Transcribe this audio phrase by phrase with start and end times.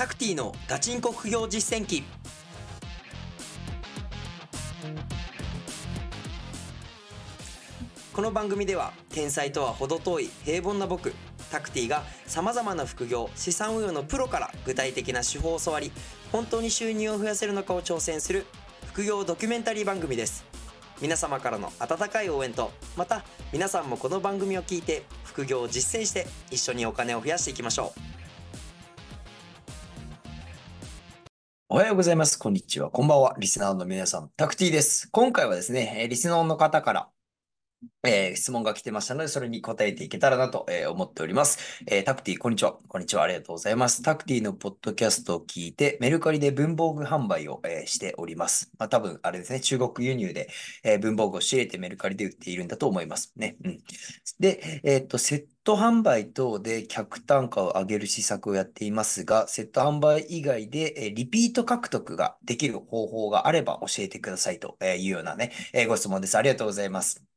[0.00, 2.02] タクティのガチンコ副業実践記。
[8.14, 11.12] この番組では天才とは程遠い平凡な僕
[11.50, 15.92] タクティがさまざまな副業資産運用のプロから具体的な手法を教わり
[16.32, 18.46] 本当に収入を増やせるのかを挑戦する
[18.86, 20.46] 副業ドキュメンタリー番組です。
[21.02, 23.22] 皆様からの温かい応援とまた
[23.52, 28.09] 皆さんもこの番組を聞いて副業を実践して一緒にお金を増やしていきましょう。
[31.72, 32.36] おはようございます。
[32.36, 32.90] こんにちは。
[32.90, 33.36] こんばんは。
[33.38, 35.08] リスナーの皆さん、タクティです。
[35.12, 37.08] 今回はですね、リスナーの方から、
[38.04, 41.82] えー質問が来てましたので、それに答えていけたらなと、えー思っております。
[41.86, 42.72] えータクティ、こんにちは。
[42.88, 43.22] こんにちは。
[43.22, 44.02] ありがとうございます。
[44.02, 48.70] タクティのポッドキャストを聞いて、メルカリで文房具販売を、えしております。
[48.78, 50.48] まあ、多分、あれですね、中国輸入で、
[50.84, 53.56] え文房具を仕入れてメルカリで売っているんだと思いますね。
[53.64, 53.78] うん。
[54.40, 66.36] で、えっと、セット販売等で客単価を上げる施策をやっていますが、セット販売以外で、えリピート獲得ができる方法があれば教えてくださいというようなね、えご質問です。
[66.38, 67.29] ありがとうございます。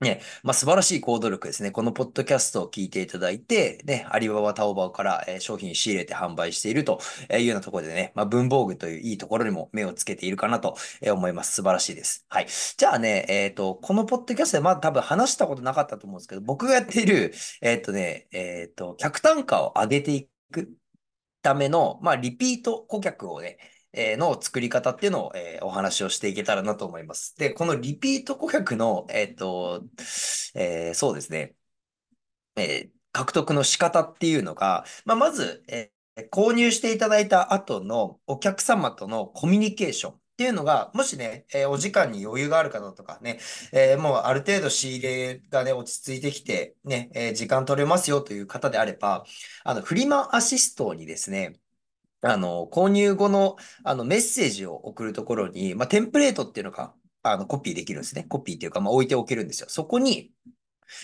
[0.00, 1.70] ね、まあ、素晴らしい行動力ですね。
[1.70, 10.76] このポッドキャストを聞いていただいて、ね、アリババ、タオバオから、えー商品仕入れて販売しているというようなところでね、まあ、文房具といういいところにも目をつけているかなと
[11.12, 11.52] 思います。
[11.56, 12.24] 素晴らしいです。
[12.30, 12.46] はい。
[12.78, 20.72] じゃあね、えっと、このポッドキャストでまだ多分話したことなかったと思うんですけど、僕がやっている、えっとね、えっと、客単価を上げていく
[21.42, 23.58] ための、まあ、リピート顧客をね、
[23.92, 27.34] えの作り方っていうのを、えーお話をしていけたらなと思います。
[27.36, 29.84] で、このリピート顧客の、えっと、
[30.54, 31.54] えーそうですね、
[32.56, 43.38] えー獲得の仕方っていうのが、まあ、まず、えー購入していただいた後のお客様とのコミュニケーションっていうのが、もしね、えーお時間に余裕がある方とかね、
[43.72, 49.24] えーもうある程度仕入れがね、落ち着いてきて、ね、えー時間取れますよという方であれば、
[49.64, 51.59] あの、フリマアシストにですね、
[52.22, 58.24] あの、購入後の、あの、メッセージを送るところに、まあ、テンプレートっていうのが、あの、コピーできるんですね。
[58.28, 59.68] コピーっていうか、まあ、置いておけるんですよ。
[59.68, 60.32] そこに、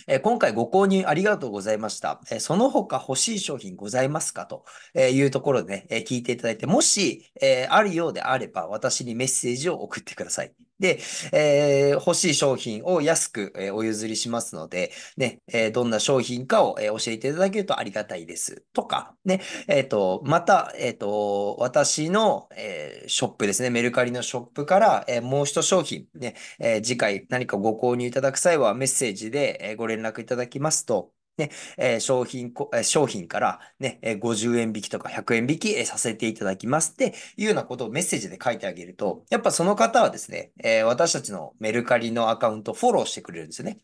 [0.09, 2.21] えー今回ご購入ありがとうございました。
[2.33, 4.45] えーその他欲しい商品ございますか？
[4.47, 4.65] と
[4.99, 10.53] いうところでね、えー聞いていただいて、もし、えーあるようであれば、私にメッセージを送ってください。
[10.79, 10.99] で、
[11.33, 18.63] えー欲しい商品を安く、えーお譲りしますので、ね、えーどんな商品かを、えー教えていただけるとありがたいです。
[18.73, 43.79] とか、ね、えっと、また、えっと、私の、えーショップですね、メルカリのショップから、えーもう一商品、ね、えー次回何かご購入いただく際はメッセージで、えーご連絡いただきますと、ね、えー商品こ、えー商品からね、えー50円引きとか100円引きえーさせていただきますっていうようなことをメッセージで書いてあげると、やっぱその方はですね、えー私たちのメルカリのアカウントフォローしてくれるんですよね。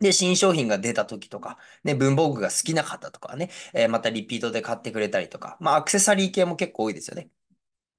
[0.00, 7.30] で、新商品が出た時とか、ね、文房具が好きな方とかね、えーまたリピートで買ってくれたりとか、まあアクセサリー系も結構多いですよね。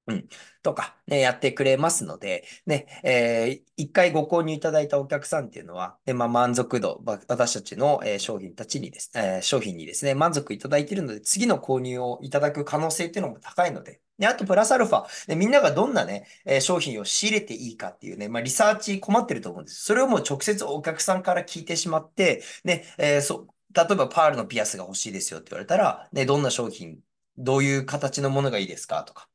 [0.08, 0.28] うん。
[0.62, 19.84] とか、ね、やってくれますので、ね、えー一回ご購入いただいたお客さんっていうのは、ね、まあ、満足度、私たちの、え商品たちにです、え商品にですね、満足いただいているので、次の購入をいただく可能性っていうのも高いので、で、あと、プラスアルファ、ね、みんながどんなね、え商品を仕入れていいかっていうね、まあ、リサーチ困ってると思うんです。
[19.84, 26.98] それをもう直接お客さんから聞いてしまって、ね、えーそう、例えばパールのピアスが欲しいですよって言われたら、ね、どんな商品、
[27.36, 29.28] どういう形のものがいいですかとか。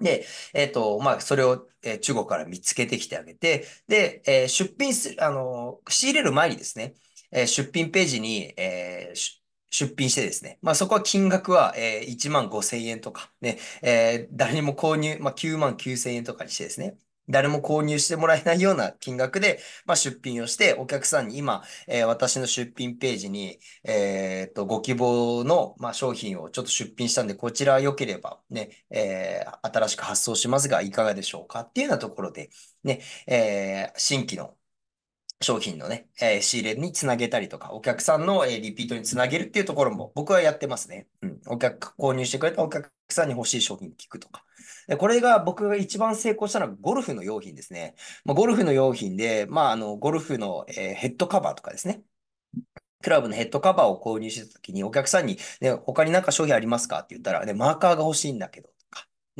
[0.00, 6.94] で、えっと、まあ、それを、えー中国から見つけてきてあげて、で、えー出品する、あの仕入れる前にですね、
[7.32, 9.12] え出品ページに、え
[9.72, 16.98] 出品してですね、まあ、そこは金額は、え1万5千円とか、ね、え誰にも購入、まあ、9万9千円とかにしてですね、
[17.30, 32.50] 誰も購入してもらえないような金額で、まあ、出品をして、お客さんに今、えー私の出品ページに、えーっと、ご希望の、まあ、商品をちょっと出品したんで、こちら良ければね、えー新しく発送しますが、いかがでしょうかっていうようなところで、
[32.84, 34.54] ね、えー新規の
[35.42, 41.08] 商品のね、えー仕入れにつなげたりとか、お客さんの、えーリピートにつなげるっていうところも僕はやってますね。
[41.22, 41.40] うん。
[41.46, 44.44] お客、購入してくれたお客さんに欲しい商品聞くとか。
[44.86, 47.94] でこれが僕が一番成功したのはゴルフの用品ですね。
[48.24, 52.02] まあ、ゴルフの用品で、まあ、あの、ゴルフの、えーヘッドカバーとかですね。
[53.02, 58.69] クラブのヘッドカバーを購入したときにお客さんに、ね、他になんか商品ありますかって言ったら、ね、マーカーが欲しいんだけど、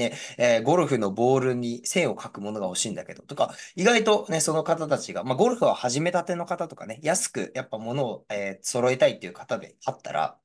[0.00, 10.38] ね、えーゴルフのボールに線を描くものが欲しいんだけど、とか、意外とね、その方たちが、まあ、ゴルフは始めたての方とかね、安くやっぱ物を、えー揃えたいっていう方であったら、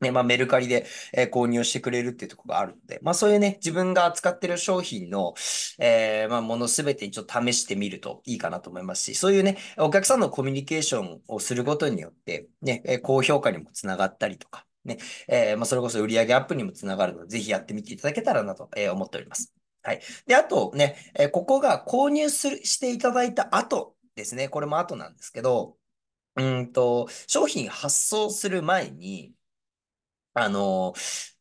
[0.00, 5.34] ね、まあ、メルカリで、えー購入してくれるっていうところがあるので、まあ、そういうね、自分が扱ってる商品の、
[5.78, 14.98] えーまあ、ものすべてにちょっと試してみるといいかなと思いますし、そういうね、お客さんのコミュニケーションをすることによって、ね、えー高評価にもつながったりとか、ね、
[15.28, 19.52] えーまあ、それこそ売上アップにもつながるので、ぜひやってみていただけたらなとえー思っております。
[19.82, 20.00] はい。
[20.26, 24.48] で、あとね、えーここが購入する、していただいた後ですね。
[24.48, 25.76] これも後なんですけど、
[26.36, 29.32] うんと、商品発送する前に、
[30.34, 30.94] あの、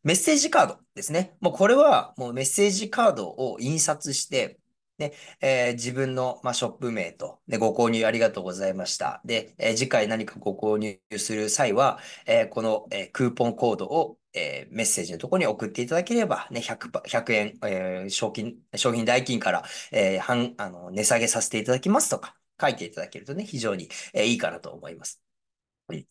[0.03, 1.36] メッセージカードですね。
[1.42, 4.59] もうこれはもうメッセージカードを印刷して、
[4.97, 9.21] ね、えー自分の、まあ、ショップ名と、ね、ご購入ありがとうございました。
[9.25, 25.21] で、えー次回何かご購入する際は、えーこの、えクーポンコードを、えメッセージのところに送っていただければ、ね、100, 100円、えー商品、商品代金から、え半、あの、値下げさせていただきますとか書いていただけるとね、非常に、えいいかなと思います。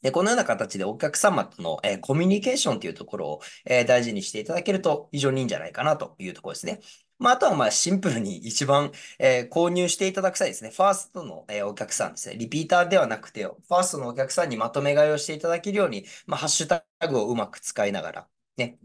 [0.03, 6.81] で、このような形でお客様との、えコミュニケーションというところを、え大事にしていただけると非常にいいんじゃないかなというところですね。
[7.19, 18.79] まあ、あとはまあシンプルに一番、えー購入していただく際ですね、ファーストの、えーお客さんですね、リピーターではなくて、ファーストのお客さんにまとめ買いをしていただけるように、まあ、ハッシュタグをうまく使いながら、ね、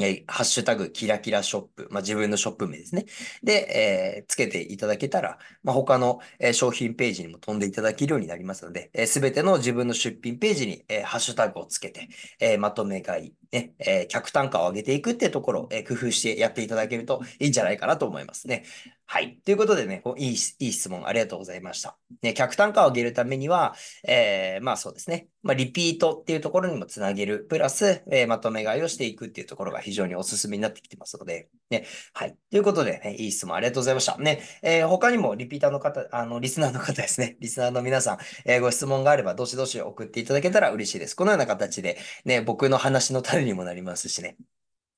[0.00, 3.06] えーハッシュタグキラキラショップ、まあ、自分のショップ名ですね。
[3.42, 12.08] で、えーつけていただけたら、まあ、他の、えー商品ページにも飛んでいただけるようになりますので、すべての自分の出品ページに、えーハッシュタグをつけて、
[12.40, 18.64] えーまとめ買い、ね、えー客単価を上げていくっていうところを、えー工夫してやっていただけるといいんじゃないかなと思いますね。
[19.06, 19.38] はい。
[19.44, 21.96] ということでね、いい、いい質問ありがとうございました。
[22.22, 23.74] ね、客単価を上げるためには、
[24.06, 25.28] えーまあそうですね。
[25.42, 27.46] まあリピートっていうところにもつなげる。
[27.48, 31.86] プラス、えまとめ買いをしていくっていうところが非常におすすめになってきてますので、ね。
[32.12, 32.36] はい。
[32.50, 34.16] ということで、ね、いい質問ありがとうございました。
[34.18, 37.36] ね、えー他にもリピーターの方、あの、リスナーの方 ですね。
[37.40, 41.14] リスナーの皆さん、えーご質問があれば、どしどし送っていただけたら嬉しいです。
[41.16, 44.36] このような形で、ね、僕の話の種にもなりますしね。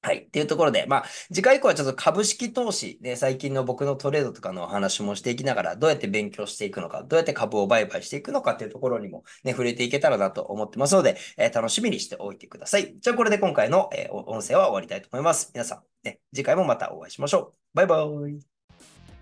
[0.02, 0.19] はい。
[0.19, 12.94] っていうところで、まあ、次回以降はちょっと株式投資で、最近の僕のトレードとかのお話もしていきながら、どうやって勉強していくのか、どうやって株を売買していくのかっていうところにもね、触れていけたらなと思ってますので、えー楽しみにしておいてください。
[13.00, 15.50] じゃあ、これで今回の、えー音声は終わりたいと思います。
[15.54, 17.58] 皆さん、ね、次回もまたお会いしましょう。
[17.75, 18.56] バイバイ。